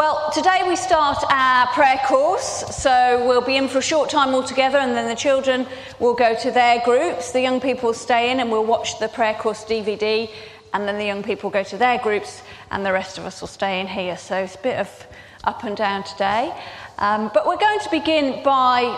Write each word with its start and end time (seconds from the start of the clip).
Well, 0.00 0.30
today 0.32 0.62
we 0.66 0.76
start 0.76 1.22
our 1.28 1.66
prayer 1.74 2.00
course, 2.06 2.64
so 2.74 3.22
we'll 3.28 3.42
be 3.42 3.56
in 3.56 3.68
for 3.68 3.80
a 3.80 3.82
short 3.82 4.08
time 4.08 4.32
all 4.32 4.42
together, 4.42 4.78
and 4.78 4.96
then 4.96 5.06
the 5.06 5.14
children 5.14 5.66
will 5.98 6.14
go 6.14 6.34
to 6.36 6.50
their 6.50 6.80
groups. 6.86 7.32
The 7.32 7.42
young 7.42 7.60
people 7.60 7.88
will 7.88 7.94
stay 8.08 8.30
in 8.30 8.40
and 8.40 8.50
we'll 8.50 8.64
watch 8.64 8.98
the 8.98 9.08
prayer 9.08 9.34
course 9.34 9.62
DVD, 9.62 10.30
and 10.72 10.88
then 10.88 10.96
the 10.96 11.04
young 11.04 11.22
people 11.22 11.50
go 11.50 11.62
to 11.64 11.76
their 11.76 11.98
groups, 11.98 12.40
and 12.70 12.86
the 12.86 12.94
rest 12.94 13.18
of 13.18 13.26
us 13.26 13.42
will 13.42 13.48
stay 13.48 13.78
in 13.78 13.86
here. 13.86 14.16
So 14.16 14.38
it's 14.38 14.54
a 14.54 14.60
bit 14.60 14.78
of 14.78 15.06
up 15.44 15.64
and 15.64 15.76
down 15.76 16.02
today. 16.04 16.50
Um, 16.96 17.30
but 17.34 17.46
we're 17.46 17.58
going 17.58 17.80
to 17.80 17.90
begin 17.90 18.42
by 18.42 18.96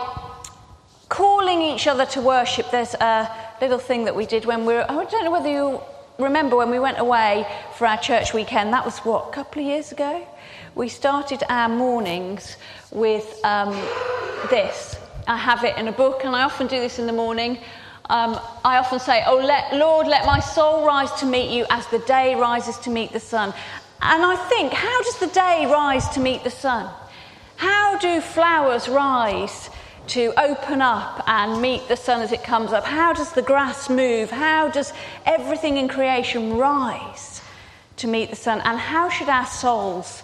calling 1.09 1.63
each 1.63 1.89
other 1.89 2.07
to 2.07 2.21
worship. 2.21 2.71
There's 2.71 2.95
a 2.95 3.29
little 3.61 3.81
thing 3.81 4.05
that 4.05 4.15
we 4.15 4.25
did 4.25 4.45
when 4.45 4.65
we 4.65 4.75
were, 4.75 4.89
I 4.89 5.05
don't 5.07 5.25
know 5.25 5.33
whether 5.33 5.51
you 5.51 5.81
remember 6.21 6.55
when 6.55 6.71
we 6.71 6.79
went 6.79 7.01
away 7.01 7.45
for 7.77 7.89
our 7.89 7.99
church 7.99 8.33
weekend. 8.33 8.73
That 8.73 8.85
was 8.85 8.99
what, 9.01 9.31
a 9.31 9.33
couple 9.33 9.63
of 9.63 9.67
years 9.67 9.91
ago? 9.91 10.29
We 10.75 10.89
started 10.89 11.43
our 11.51 11.69
mornings 11.69 12.57
with 12.91 13.39
um, 13.45 13.73
this. 14.49 14.97
I 15.29 15.37
have 15.37 15.65
it 15.65 15.77
in 15.77 15.87
a 15.87 15.93
book, 15.93 16.25
and 16.25 16.35
I 16.35 16.45
often 16.45 16.67
do 16.67 16.81
this 16.81 16.99
in 16.99 17.07
the 17.07 17.13
morning. 17.13 17.59
Um, 18.09 18.41
I 18.65 18.79
often 18.79 18.99
say, 18.99 19.23
Oh, 19.27 19.37
let, 19.37 19.75
Lord, 19.75 20.07
let 20.07 20.25
my 20.25 20.41
soul 20.41 20.87
rise 20.87 21.13
to 21.21 21.27
meet 21.27 21.55
you 21.55 21.67
as 21.69 21.87
the 21.89 21.99
day 22.01 22.35
rises 22.35 22.79
to 22.79 22.91
meet 22.91 23.13
the 23.13 23.21
sun. 23.21 23.53
And 24.01 24.25
I 24.25 24.35
think, 24.49 24.73
how 24.73 25.03
does 25.03 25.19
the 25.19 25.27
day 25.27 25.67
rise 25.71 26.09
to 26.11 26.21
meet 26.21 26.43
the 26.43 26.51
sun? 26.51 26.91
How 27.57 27.99
do 27.99 28.23
flowers 28.23 28.89
rise 28.89 29.69
to 30.09 30.33
open 30.41 30.81
up 30.81 31.23
and 31.29 31.61
meet 31.61 31.87
the 31.89 31.97
sun 31.97 32.23
as 32.23 32.33
it 32.33 32.43
comes 32.43 32.73
up? 32.73 32.85
How 32.85 33.13
does 33.13 33.33
the 33.33 33.43
grass 33.43 33.91
move? 33.91 34.31
How 34.31 34.69
does 34.69 34.95
everything 35.27 35.77
in 35.77 35.87
creation 35.87 36.57
rise 36.57 37.43
to 37.99 38.09
meet 38.09 38.31
the 38.31 38.37
sun? 38.37 38.63
And 38.65 38.79
how 38.79 39.11
should 39.11 39.29
our 39.29 39.47
souls 39.47 40.23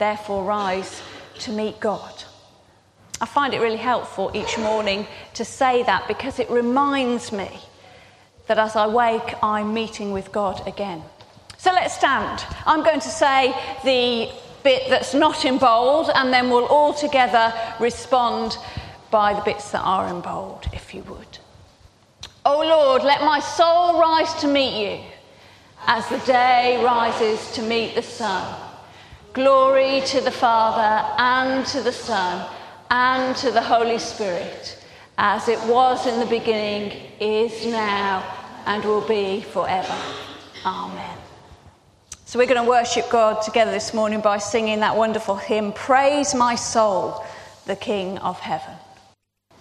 therefore 0.00 0.42
rise 0.42 1.00
to 1.38 1.52
meet 1.52 1.78
God? 1.78 2.24
I 3.20 3.26
find 3.26 3.54
it 3.54 3.60
really 3.60 3.76
helpful 3.76 4.32
each 4.34 4.58
morning 4.58 5.06
to 5.34 5.44
say 5.44 5.82
that 5.84 6.08
because 6.08 6.40
it 6.40 6.50
reminds 6.50 7.30
me 7.30 7.50
that 8.46 8.58
as 8.58 8.74
I 8.74 8.88
wake, 8.88 9.34
I'm 9.42 9.72
meeting 9.72 10.10
with 10.10 10.32
God 10.32 10.66
again. 10.66 11.02
So 11.58 11.70
let's 11.72 11.94
stand. 11.94 12.44
I'm 12.66 12.82
going 12.82 13.00
to 13.00 13.08
say 13.08 13.54
the 13.84 14.32
bit 14.64 14.88
that's 14.88 15.12
not 15.12 15.44
in 15.44 15.58
bold, 15.58 16.10
and 16.14 16.32
then 16.32 16.48
we'll 16.48 16.64
all 16.64 16.94
together 16.94 17.52
respond 17.78 18.56
by 19.10 19.34
the 19.34 19.42
bits 19.42 19.70
that 19.72 19.82
are 19.82 20.08
in 20.08 20.20
bold, 20.20 20.66
if 20.72 20.94
you 20.94 21.02
would. 21.02 21.38
Oh 22.44 22.60
Lord, 22.60 23.02
let 23.02 23.20
my 23.20 23.40
soul 23.40 24.00
rise 24.00 24.32
to 24.40 24.48
meet 24.48 24.82
you 24.82 25.00
as 25.86 26.08
the 26.08 26.18
day 26.20 26.82
rises 26.82 27.52
to 27.52 27.62
meet 27.62 27.94
the 27.94 28.02
sun. 28.02 28.69
Glory 29.32 30.00
to 30.06 30.20
the 30.20 30.30
Father 30.32 31.06
and 31.16 31.64
to 31.66 31.80
the 31.82 31.92
Son 31.92 32.50
and 32.90 33.36
to 33.36 33.52
the 33.52 33.62
Holy 33.62 33.98
Spirit, 33.98 34.76
as 35.18 35.46
it 35.46 35.60
was 35.68 36.04
in 36.08 36.18
the 36.18 36.26
beginning, 36.26 37.00
is 37.20 37.64
now, 37.64 38.24
and 38.66 38.84
will 38.84 39.06
be 39.06 39.42
forever. 39.42 39.96
Amen. 40.66 41.16
So 42.24 42.40
we're 42.40 42.46
going 42.46 42.60
to 42.60 42.68
worship 42.68 43.08
God 43.08 43.40
together 43.42 43.70
this 43.70 43.94
morning 43.94 44.20
by 44.20 44.38
singing 44.38 44.80
that 44.80 44.96
wonderful 44.96 45.36
hymn, 45.36 45.72
Praise 45.74 46.34
My 46.34 46.56
Soul, 46.56 47.24
the 47.66 47.76
King 47.76 48.18
of 48.18 48.40
Heaven. 48.40 48.74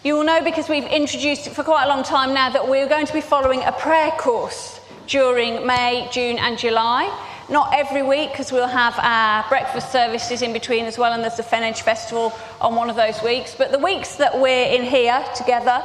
You 0.03 0.15
will 0.15 0.23
know 0.23 0.43
because 0.43 0.67
we've 0.67 0.83
introduced 0.85 1.45
it 1.45 1.51
for 1.51 1.63
quite 1.63 1.83
a 1.85 1.89
long 1.89 2.01
time 2.01 2.33
now 2.33 2.49
that 2.49 2.67
we're 2.67 2.89
going 2.89 3.05
to 3.05 3.13
be 3.13 3.21
following 3.21 3.61
a 3.61 3.71
prayer 3.71 4.09
course 4.11 4.79
during 5.05 5.67
May, 5.67 6.07
June, 6.11 6.39
and 6.39 6.57
July. 6.57 7.27
Not 7.49 7.73
every 7.73 8.03
week 8.03 8.29
because 8.31 8.51
we'll 8.51 8.67
have 8.67 8.93
our 8.99 9.43
breakfast 9.49 9.91
services 9.91 10.43
in 10.43 10.53
between 10.53 10.85
as 10.85 10.99
well, 10.99 11.13
and 11.13 11.23
there's 11.23 11.37
the 11.37 11.41
Fenage 11.41 11.81
Festival 11.81 12.31
on 12.61 12.75
one 12.75 12.91
of 12.91 12.95
those 12.95 13.23
weeks. 13.23 13.55
But 13.55 13.71
the 13.71 13.79
weeks 13.79 14.17
that 14.17 14.39
we're 14.39 14.67
in 14.67 14.83
here 14.83 15.25
together, 15.35 15.83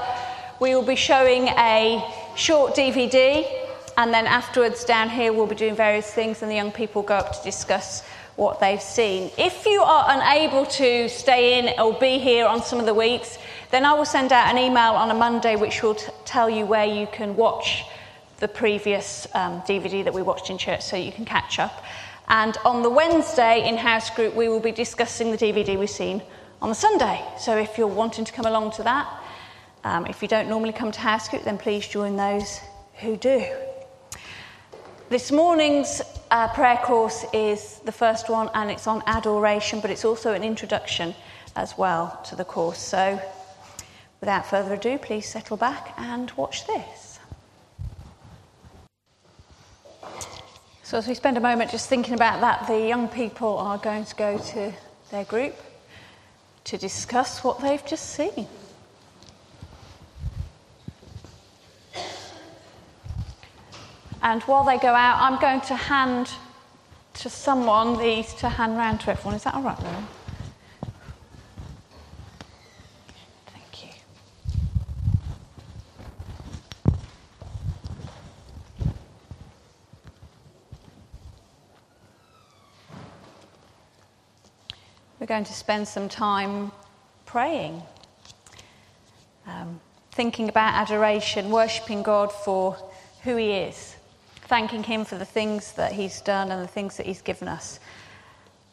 we 0.60 0.74
will 0.74 0.82
be 0.82 0.94
showing 0.94 1.48
a 1.48 2.04
short 2.36 2.74
DVD, 2.74 3.46
and 3.96 4.12
then 4.12 4.26
afterwards 4.26 4.84
down 4.84 5.08
here 5.08 5.32
we'll 5.32 5.46
be 5.46 5.54
doing 5.54 5.74
various 5.74 6.12
things, 6.12 6.42
and 6.42 6.50
the 6.50 6.54
young 6.54 6.70
people 6.70 7.00
go 7.00 7.14
up 7.14 7.32
to 7.32 7.42
discuss 7.42 8.02
what 8.36 8.60
they've 8.60 8.82
seen. 8.82 9.30
If 9.38 9.64
you 9.64 9.80
are 9.80 10.04
unable 10.08 10.66
to 10.66 11.08
stay 11.08 11.58
in 11.60 11.80
or 11.80 11.98
be 11.98 12.18
here 12.18 12.44
on 12.44 12.62
some 12.62 12.78
of 12.78 12.84
the 12.84 12.92
weeks, 12.92 13.38
then 13.70 13.86
I 13.86 13.94
will 13.94 14.04
send 14.04 14.32
out 14.32 14.52
an 14.52 14.58
email 14.58 14.92
on 14.92 15.10
a 15.10 15.14
Monday 15.14 15.56
which 15.56 15.82
will 15.82 15.94
t- 15.94 16.12
tell 16.26 16.50
you 16.50 16.66
where 16.66 16.84
you 16.84 17.06
can 17.06 17.36
watch 17.36 17.84
the 18.40 18.48
previous 18.48 19.26
um, 19.34 19.60
DVD 19.62 20.04
that 20.04 20.14
we 20.14 20.22
watched 20.22 20.50
in 20.50 20.58
church 20.58 20.82
so 20.82 20.96
you 20.96 21.12
can 21.12 21.24
catch 21.24 21.58
up. 21.58 21.84
And 22.28 22.56
on 22.64 22.82
the 22.82 22.90
Wednesday 22.90 23.68
in 23.68 23.76
house 23.76 24.10
group, 24.10 24.34
we 24.34 24.48
will 24.48 24.60
be 24.60 24.72
discussing 24.72 25.30
the 25.30 25.36
DVD 25.36 25.78
we've 25.78 25.90
seen 25.90 26.22
on 26.62 26.68
the 26.68 26.74
Sunday. 26.74 27.22
So 27.38 27.56
if 27.56 27.76
you're 27.76 27.86
wanting 27.86 28.24
to 28.24 28.32
come 28.32 28.46
along 28.46 28.72
to 28.72 28.82
that, 28.84 29.06
um, 29.84 30.06
if 30.06 30.22
you 30.22 30.28
don't 30.28 30.48
normally 30.48 30.72
come 30.72 30.90
to 30.92 31.00
house 31.00 31.28
group, 31.28 31.44
then 31.44 31.58
please 31.58 31.86
join 31.86 32.16
those 32.16 32.60
who 33.00 33.16
do. 33.16 33.44
This 35.10 35.30
morning's 35.30 36.00
uh, 36.30 36.48
prayer 36.54 36.78
course 36.78 37.26
is 37.34 37.80
the 37.84 37.92
first 37.92 38.30
one, 38.30 38.48
and 38.54 38.70
it's 38.70 38.86
on 38.86 39.02
adoration, 39.06 39.80
but 39.80 39.90
it's 39.90 40.04
also 40.04 40.32
an 40.32 40.42
introduction 40.42 41.14
as 41.56 41.76
well 41.76 42.18
to 42.24 42.34
the 42.34 42.44
course. 42.44 42.78
So 42.78 43.20
without 44.20 44.46
further 44.46 44.74
ado, 44.74 44.96
please 44.96 45.28
settle 45.28 45.58
back 45.58 45.92
and 45.98 46.30
watch 46.32 46.66
this. 46.66 47.13
So, 50.84 50.98
as 50.98 51.08
we 51.08 51.14
spend 51.14 51.38
a 51.38 51.40
moment 51.40 51.70
just 51.70 51.88
thinking 51.88 52.12
about 52.12 52.42
that, 52.42 52.66
the 52.66 52.78
young 52.78 53.08
people 53.08 53.56
are 53.56 53.78
going 53.78 54.04
to 54.04 54.14
go 54.16 54.36
to 54.36 54.70
their 55.10 55.24
group 55.24 55.54
to 56.64 56.76
discuss 56.76 57.42
what 57.42 57.58
they've 57.60 57.84
just 57.86 58.10
seen. 58.10 58.46
And 64.22 64.42
while 64.42 64.64
they 64.64 64.76
go 64.76 64.88
out, 64.88 65.22
I'm 65.22 65.40
going 65.40 65.62
to 65.62 65.74
hand 65.74 66.30
to 67.14 67.30
someone 67.30 67.96
these 67.96 68.34
to 68.34 68.50
hand 68.50 68.76
round 68.76 69.00
to 69.00 69.12
everyone. 69.12 69.36
Is 69.36 69.44
that 69.44 69.54
all 69.54 69.62
right, 69.62 69.82
Lauren? 69.82 70.06
We're 85.24 85.28
going 85.28 85.44
to 85.44 85.54
spend 85.54 85.88
some 85.88 86.10
time 86.10 86.70
praying, 87.24 87.82
um, 89.46 89.80
thinking 90.12 90.50
about 90.50 90.74
adoration, 90.74 91.50
worshipping 91.50 92.02
God 92.02 92.30
for 92.30 92.76
who 93.22 93.36
He 93.36 93.52
is, 93.52 93.96
thanking 94.48 94.82
Him 94.82 95.06
for 95.06 95.16
the 95.16 95.24
things 95.24 95.72
that 95.76 95.92
He's 95.92 96.20
done 96.20 96.52
and 96.52 96.62
the 96.62 96.68
things 96.68 96.98
that 96.98 97.06
He's 97.06 97.22
given 97.22 97.48
us. 97.48 97.80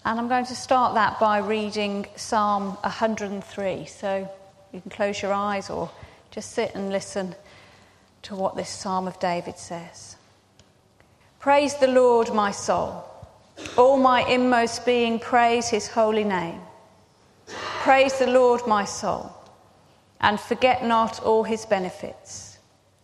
And 0.03 0.19
I'm 0.19 0.28
going 0.28 0.44
to 0.44 0.53
start 0.53 0.95
that 0.95 1.22
by 1.22 1.38
reading 1.38 2.06
Psalm 2.17 2.72
103. 2.81 3.85
So 3.85 4.29
you 4.73 4.81
can 4.81 4.91
close 4.91 5.22
your 5.22 5.31
eyes 5.31 5.69
or 5.69 5.89
just 6.31 6.51
sit 6.51 6.75
and 6.75 6.89
listen 6.89 7.33
to 8.23 8.35
what 8.35 8.57
this 8.57 8.68
Psalm 8.68 9.07
of 9.07 9.18
David 9.22 9.57
says. 9.57 10.18
Praise 11.39 11.75
the 11.75 11.88
Lord, 11.88 12.33
my 12.33 12.51
soul. 12.51 13.09
All 13.78 13.98
my 13.98 14.22
inmost 14.28 14.86
being, 14.86 15.20
praise 15.20 15.70
his 15.70 15.88
holy 15.88 16.24
name. 16.24 16.62
Praise 17.48 18.20
the 18.20 18.28
Lord, 18.28 18.68
my 18.68 18.86
soul, 18.86 19.32
and 20.20 20.40
forget 20.40 20.86
not 20.86 21.24
all 21.24 21.44
his 21.44 21.66
benefits, 21.66 22.60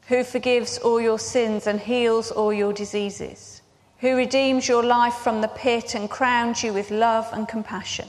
who 0.07 0.23
forgives 0.23 0.77
all 0.77 1.01
your 1.01 1.19
sins 1.19 1.67
and 1.67 1.79
heals 1.79 2.31
all 2.31 2.53
your 2.53 2.73
diseases, 2.73 3.61
who 3.99 4.15
redeems 4.15 4.67
your 4.67 4.83
life 4.83 5.15
from 5.15 5.41
the 5.41 5.47
pit 5.47 5.95
and 5.95 6.09
crowns 6.09 6.63
you 6.63 6.73
with 6.73 6.91
love 6.91 7.27
and 7.33 7.47
compassion, 7.47 8.07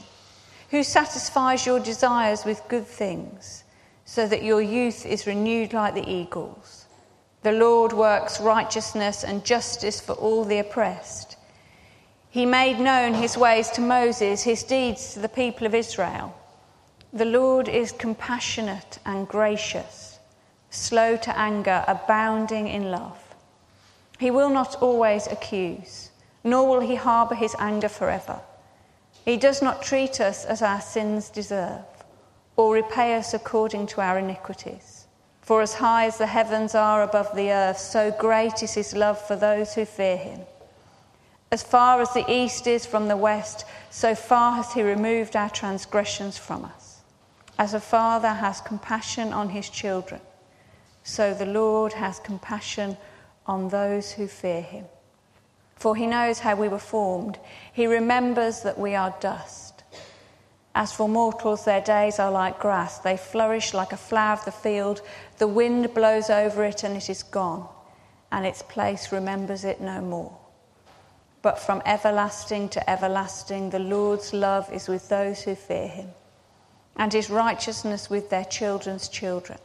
who 0.69 0.83
satisfies 0.83 1.65
your 1.65 1.79
desires 1.79 2.45
with 2.45 2.61
good 2.67 2.85
things, 2.85 3.63
so 4.05 4.27
that 4.27 4.43
your 4.43 4.61
youth 4.61 5.05
is 5.05 5.25
renewed 5.25 5.73
like 5.73 5.95
the 5.95 6.07
eagles. 6.07 6.85
The 7.41 7.51
Lord 7.53 7.93
works 7.93 8.39
righteousness 8.41 9.23
and 9.23 9.45
justice 9.45 9.99
for 9.99 10.13
all 10.13 10.43
the 10.43 10.59
oppressed. 10.59 11.37
He 12.31 12.45
made 12.45 12.79
known 12.79 13.15
his 13.15 13.37
ways 13.37 13.69
to 13.71 13.81
Moses, 13.81 14.43
his 14.43 14.63
deeds 14.63 15.13
to 15.13 15.19
the 15.19 15.29
people 15.29 15.65
of 15.65 15.73
Israel. 15.73 16.35
The 17.11 17.25
Lord 17.25 17.67
is 17.67 17.91
compassionate 17.91 18.99
and 19.03 19.27
gracious, 19.27 20.19
slow 20.69 21.17
to 21.17 21.35
anger, 21.37 21.83
abounding 21.87 22.67
in 22.67 22.91
love. 22.91 23.17
He 24.19 24.29
will 24.29 24.49
not 24.49 24.75
always 24.75 25.25
accuse, 25.25 26.11
nor 26.43 26.67
will 26.67 26.81
he 26.81 26.95
harbour 26.95 27.33
his 27.33 27.55
anger 27.57 27.89
forever. 27.89 28.41
He 29.25 29.35
does 29.35 29.63
not 29.63 29.81
treat 29.81 30.21
us 30.21 30.45
as 30.45 30.61
our 30.61 30.81
sins 30.81 31.29
deserve, 31.29 31.85
or 32.55 32.75
repay 32.75 33.15
us 33.15 33.33
according 33.33 33.87
to 33.87 34.01
our 34.01 34.19
iniquities. 34.19 35.07
For 35.41 35.63
as 35.63 35.73
high 35.73 36.05
as 36.05 36.19
the 36.19 36.27
heavens 36.27 36.75
are 36.75 37.01
above 37.01 37.35
the 37.35 37.51
earth, 37.51 37.79
so 37.79 38.11
great 38.11 38.61
is 38.61 38.75
his 38.75 38.93
love 38.93 39.19
for 39.19 39.35
those 39.35 39.73
who 39.73 39.85
fear 39.85 40.17
him. 40.17 40.41
As 41.51 41.63
far 41.63 41.99
as 42.01 42.13
the 42.13 42.31
east 42.31 42.67
is 42.67 42.85
from 42.85 43.07
the 43.07 43.17
west, 43.17 43.65
so 43.89 44.13
far 44.13 44.53
has 44.53 44.73
he 44.73 44.83
removed 44.83 45.35
our 45.35 45.49
transgressions 45.49 46.37
from 46.37 46.63
us. 46.63 47.01
As 47.57 47.73
a 47.73 47.79
father 47.79 48.29
has 48.29 48.61
compassion 48.61 49.33
on 49.33 49.49
his 49.49 49.69
children, 49.69 50.21
so 51.03 51.33
the 51.33 51.47
Lord 51.47 51.93
has 51.93 52.19
compassion 52.19 52.97
on 53.47 53.69
those 53.69 54.11
who 54.11 54.27
fear 54.27 54.61
him. 54.61 54.85
For 55.75 55.95
he 55.95 56.05
knows 56.05 56.39
how 56.39 56.55
we 56.55 56.67
were 56.67 56.77
formed, 56.77 57.39
he 57.73 57.87
remembers 57.87 58.61
that 58.61 58.77
we 58.77 58.93
are 58.93 59.15
dust. 59.19 59.83
As 60.75 60.91
for 60.93 61.09
mortals, 61.09 61.65
their 61.65 61.81
days 61.81 62.19
are 62.19 62.31
like 62.31 62.59
grass. 62.59 62.99
They 62.99 63.17
flourish 63.17 63.73
like 63.73 63.91
a 63.91 63.97
flower 63.97 64.33
of 64.33 64.45
the 64.45 64.51
field. 64.51 65.01
The 65.39 65.47
wind 65.47 65.93
blows 65.93 66.29
over 66.29 66.63
it 66.63 66.83
and 66.83 66.95
it 66.95 67.09
is 67.09 67.23
gone, 67.23 67.67
and 68.31 68.45
its 68.45 68.61
place 68.61 69.11
remembers 69.11 69.63
it 69.65 69.81
no 69.81 69.99
more. 69.99 70.37
But 71.41 71.59
from 71.59 71.81
everlasting 71.85 72.69
to 72.69 72.89
everlasting, 72.89 73.69
the 73.69 73.79
Lord's 73.79 74.33
love 74.33 74.71
is 74.73 74.87
with 74.87 75.07
those 75.07 75.41
who 75.41 75.55
fear 75.55 75.87
him, 75.87 76.09
and 76.97 77.13
his 77.13 77.29
righteousness 77.29 78.09
with 78.09 78.29
their 78.29 78.45
children's 78.45 79.07
children, 79.07 79.59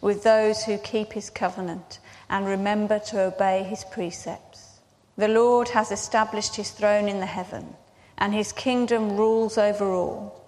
with 0.00 0.22
those 0.22 0.64
who 0.64 0.78
keep 0.78 1.12
his 1.12 1.28
covenant 1.28 1.98
and 2.30 2.46
remember 2.46 3.00
to 3.00 3.20
obey 3.20 3.64
his 3.64 3.84
precepts. 3.84 4.78
The 5.16 5.28
Lord 5.28 5.68
has 5.70 5.90
established 5.90 6.54
his 6.54 6.70
throne 6.70 7.08
in 7.08 7.18
the 7.18 7.26
heaven, 7.26 7.74
and 8.18 8.32
his 8.32 8.52
kingdom 8.52 9.16
rules 9.16 9.58
over 9.58 9.92
all. 9.92 10.44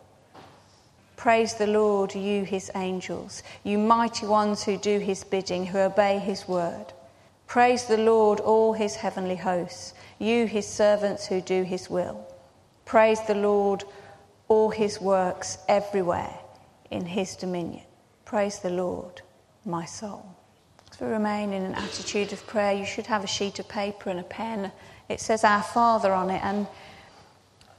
Praise 1.16 1.54
the 1.54 1.66
Lord, 1.66 2.14
you 2.14 2.44
his 2.44 2.70
angels, 2.76 3.42
you 3.64 3.76
mighty 3.76 4.26
ones 4.26 4.62
who 4.62 4.76
do 4.76 5.00
his 5.00 5.24
bidding, 5.24 5.66
who 5.66 5.78
obey 5.78 6.18
his 6.18 6.46
word. 6.46 6.92
Praise 7.46 7.86
the 7.86 7.98
Lord, 7.98 8.38
all 8.38 8.72
his 8.72 8.94
heavenly 8.94 9.36
hosts 9.36 9.92
you, 10.20 10.46
his 10.46 10.66
servants 10.66 11.26
who 11.26 11.40
do 11.40 11.62
his 11.62 11.90
will. 11.90 12.24
Praise 12.84 13.20
the 13.26 13.34
Lord, 13.34 13.84
all 14.48 14.70
his 14.70 15.00
works 15.00 15.58
everywhere 15.68 16.34
in 16.90 17.06
his 17.06 17.36
dominion. 17.36 17.84
Praise 18.24 18.58
the 18.58 18.70
Lord, 18.70 19.22
my 19.64 19.84
soul. 19.84 20.36
We 21.00 21.06
remain 21.06 21.54
in 21.54 21.62
an 21.62 21.74
attitude 21.74 22.32
of 22.32 22.46
prayer, 22.46 22.74
you 22.74 22.84
should 22.84 23.06
have 23.06 23.24
a 23.24 23.26
sheet 23.26 23.58
of 23.58 23.68
paper 23.68 24.10
and 24.10 24.20
a 24.20 24.24
pen. 24.24 24.70
It 25.08 25.20
says 25.20 25.44
Our 25.44 25.62
Father 25.62 26.12
on 26.12 26.28
it, 26.28 26.44
and 26.44 26.66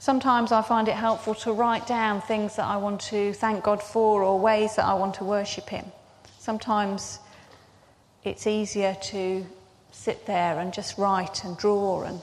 sometimes 0.00 0.50
I 0.50 0.60
find 0.62 0.88
it 0.88 0.96
helpful 0.96 1.36
to 1.36 1.52
write 1.52 1.86
down 1.86 2.20
things 2.20 2.56
that 2.56 2.64
I 2.64 2.78
want 2.78 3.00
to 3.02 3.32
thank 3.34 3.62
God 3.62 3.80
for 3.80 4.24
or 4.24 4.40
ways 4.40 4.74
that 4.74 4.86
I 4.86 4.94
want 4.94 5.14
to 5.16 5.24
worship 5.24 5.68
Him. 5.68 5.84
Sometimes 6.40 7.20
it's 8.24 8.48
easier 8.48 8.96
to 9.02 9.46
sit 9.92 10.26
there 10.26 10.58
and 10.58 10.72
just 10.72 10.98
write 10.98 11.44
and 11.44 11.56
draw 11.56 12.02
and 12.02 12.20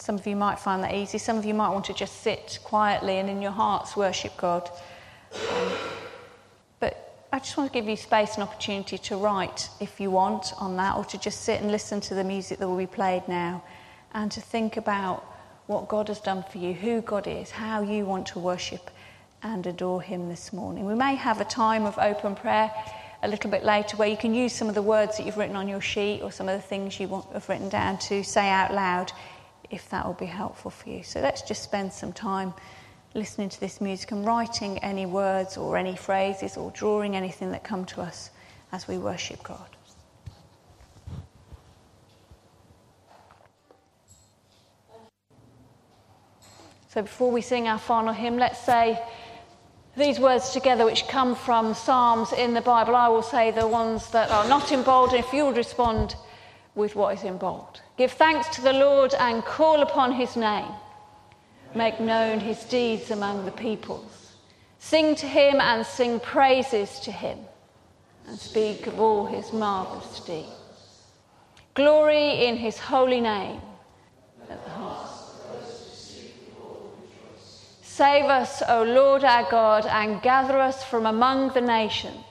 some 0.00 0.14
of 0.14 0.26
you 0.26 0.34
might 0.34 0.58
find 0.58 0.82
that 0.82 0.94
easy. 0.94 1.18
Some 1.18 1.36
of 1.36 1.44
you 1.44 1.52
might 1.52 1.68
want 1.68 1.84
to 1.86 1.92
just 1.92 2.22
sit 2.22 2.58
quietly 2.64 3.18
and 3.18 3.28
in 3.28 3.42
your 3.42 3.50
hearts 3.50 3.96
worship 3.96 4.34
God. 4.38 4.70
Um, 5.34 5.72
but 6.80 7.26
I 7.32 7.38
just 7.38 7.56
want 7.56 7.70
to 7.70 7.78
give 7.78 7.86
you 7.86 7.96
space 7.96 8.34
and 8.34 8.42
opportunity 8.42 8.96
to 8.96 9.16
write 9.16 9.68
if 9.78 10.00
you 10.00 10.10
want 10.10 10.54
on 10.58 10.76
that, 10.78 10.96
or 10.96 11.04
to 11.04 11.18
just 11.18 11.42
sit 11.42 11.60
and 11.60 11.70
listen 11.70 12.00
to 12.02 12.14
the 12.14 12.24
music 12.24 12.58
that 12.58 12.68
will 12.68 12.78
be 12.78 12.86
played 12.86 13.28
now, 13.28 13.62
and 14.14 14.32
to 14.32 14.40
think 14.40 14.78
about 14.78 15.22
what 15.66 15.86
God 15.86 16.08
has 16.08 16.18
done 16.18 16.44
for 16.50 16.58
you, 16.58 16.72
who 16.72 17.02
God 17.02 17.26
is, 17.26 17.50
how 17.50 17.82
you 17.82 18.06
want 18.06 18.26
to 18.28 18.38
worship 18.38 18.90
and 19.42 19.66
adore 19.66 20.00
Him 20.00 20.28
this 20.28 20.52
morning. 20.52 20.86
We 20.86 20.94
may 20.94 21.14
have 21.14 21.40
a 21.40 21.44
time 21.44 21.84
of 21.84 21.98
open 21.98 22.34
prayer 22.34 22.72
a 23.22 23.28
little 23.28 23.50
bit 23.50 23.64
later 23.64 23.98
where 23.98 24.08
you 24.08 24.16
can 24.16 24.34
use 24.34 24.54
some 24.54 24.68
of 24.68 24.74
the 24.74 24.82
words 24.82 25.18
that 25.18 25.26
you've 25.26 25.36
written 25.36 25.56
on 25.56 25.68
your 25.68 25.82
sheet 25.82 26.22
or 26.22 26.32
some 26.32 26.48
of 26.48 26.56
the 26.56 26.66
things 26.66 26.98
you 26.98 27.06
want, 27.06 27.30
have 27.34 27.46
written 27.50 27.68
down 27.68 27.98
to 27.98 28.24
say 28.24 28.48
out 28.48 28.72
loud 28.72 29.12
if 29.70 29.88
that 29.90 30.04
will 30.06 30.14
be 30.14 30.26
helpful 30.26 30.70
for 30.70 30.88
you. 30.88 31.02
So 31.02 31.20
let's 31.20 31.42
just 31.42 31.62
spend 31.62 31.92
some 31.92 32.12
time 32.12 32.52
listening 33.14 33.48
to 33.48 33.60
this 33.60 33.80
music 33.80 34.12
and 34.12 34.24
writing 34.24 34.78
any 34.78 35.06
words 35.06 35.56
or 35.56 35.76
any 35.76 35.96
phrases 35.96 36.56
or 36.56 36.70
drawing 36.72 37.16
anything 37.16 37.50
that 37.52 37.64
come 37.64 37.84
to 37.84 38.00
us 38.00 38.30
as 38.72 38.86
we 38.86 38.98
worship 38.98 39.42
God. 39.42 39.66
So 46.88 47.02
before 47.02 47.30
we 47.30 47.40
sing 47.40 47.68
our 47.68 47.78
final 47.78 48.12
hymn, 48.12 48.36
let's 48.36 48.58
say 48.58 49.00
these 49.96 50.18
words 50.18 50.50
together, 50.50 50.84
which 50.84 51.06
come 51.06 51.36
from 51.36 51.74
Psalms 51.74 52.32
in 52.32 52.54
the 52.54 52.60
Bible. 52.60 52.96
I 52.96 53.08
will 53.08 53.22
say 53.22 53.50
the 53.50 53.66
ones 53.66 54.10
that 54.10 54.30
are 54.30 54.48
not 54.48 54.72
in 54.72 54.82
bold, 54.82 55.10
and 55.10 55.18
if 55.18 55.32
you'll 55.32 55.52
respond 55.52 56.16
with 56.74 56.96
what 56.96 57.16
is 57.16 57.22
in 57.22 57.38
bold. 57.38 57.80
Give 58.00 58.10
thanks 58.10 58.48
to 58.56 58.62
the 58.62 58.72
Lord 58.72 59.12
and 59.12 59.44
call 59.44 59.82
upon 59.82 60.12
his 60.12 60.34
name. 60.34 60.72
Make 61.74 62.00
known 62.00 62.40
his 62.40 62.64
deeds 62.64 63.10
among 63.10 63.44
the 63.44 63.50
peoples. 63.50 64.32
Sing 64.78 65.14
to 65.16 65.26
him 65.26 65.60
and 65.60 65.84
sing 65.84 66.18
praises 66.18 66.98
to 67.00 67.12
him 67.12 67.38
and 68.26 68.38
speak 68.38 68.86
of 68.86 68.98
all 68.98 69.26
his 69.26 69.52
marvelous 69.52 70.20
deeds. 70.20 70.48
Glory 71.74 72.46
in 72.46 72.56
his 72.56 72.78
holy 72.78 73.20
name. 73.20 73.60
Save 77.82 78.24
us, 78.24 78.62
O 78.66 78.82
Lord 78.82 79.24
our 79.24 79.46
God, 79.50 79.84
and 79.84 80.22
gather 80.22 80.58
us 80.58 80.82
from 80.82 81.04
among 81.04 81.50
the 81.50 81.60
nations 81.60 82.29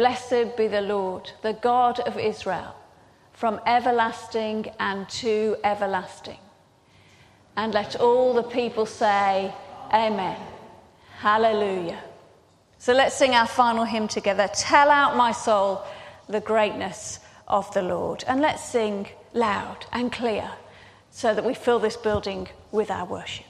Blessed 0.00 0.56
be 0.56 0.66
the 0.66 0.80
Lord, 0.80 1.30
the 1.42 1.52
God 1.52 2.00
of 2.00 2.16
Israel, 2.16 2.74
from 3.34 3.60
everlasting 3.66 4.70
and 4.80 5.06
to 5.10 5.58
everlasting. 5.62 6.38
And 7.54 7.74
let 7.74 7.96
all 7.96 8.32
the 8.32 8.42
people 8.42 8.86
say, 8.86 9.52
Amen. 9.92 10.38
Hallelujah. 11.18 12.02
So 12.78 12.94
let's 12.94 13.14
sing 13.14 13.34
our 13.34 13.46
final 13.46 13.84
hymn 13.84 14.08
together. 14.08 14.48
Tell 14.54 14.88
out, 14.90 15.18
my 15.18 15.32
soul, 15.32 15.82
the 16.30 16.40
greatness 16.40 17.18
of 17.46 17.70
the 17.74 17.82
Lord. 17.82 18.24
And 18.26 18.40
let's 18.40 18.64
sing 18.64 19.06
loud 19.34 19.84
and 19.92 20.10
clear 20.10 20.50
so 21.10 21.34
that 21.34 21.44
we 21.44 21.52
fill 21.52 21.78
this 21.78 21.98
building 21.98 22.48
with 22.72 22.90
our 22.90 23.04
worship. 23.04 23.44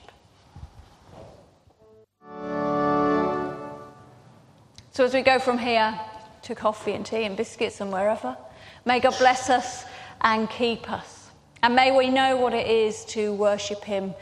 So 4.90 5.04
as 5.04 5.14
we 5.14 5.22
go 5.22 5.38
from 5.38 5.56
here, 5.56 5.96
to 6.42 6.54
coffee 6.54 6.92
and 6.92 7.04
tea 7.04 7.24
and 7.24 7.36
biscuits 7.36 7.80
and 7.80 7.92
wherever. 7.92 8.36
May 8.84 9.00
God 9.00 9.14
bless 9.18 9.50
us 9.50 9.84
and 10.20 10.48
keep 10.48 10.90
us. 10.90 11.30
And 11.62 11.74
may 11.74 11.90
we 11.90 12.08
know 12.08 12.36
what 12.36 12.54
it 12.54 12.66
is 12.66 13.04
to 13.06 13.34
worship 13.34 13.84
Him 13.84 14.14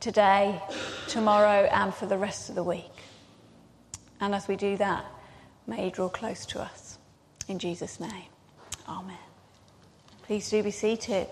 today, 0.00 0.60
tomorrow, 1.08 1.68
and 1.72 1.92
for 1.92 2.06
the 2.06 2.18
rest 2.18 2.48
of 2.48 2.54
the 2.54 2.62
week. 2.62 2.92
And 4.20 4.34
as 4.34 4.46
we 4.46 4.56
do 4.56 4.76
that, 4.76 5.04
may 5.66 5.84
He 5.84 5.90
draw 5.90 6.08
close 6.08 6.46
to 6.46 6.60
us. 6.60 6.98
In 7.48 7.58
Jesus' 7.58 7.98
name, 8.00 8.30
Amen. 8.88 9.16
Please 10.22 10.48
do 10.50 10.62
be 10.62 10.70
seated. 10.70 11.28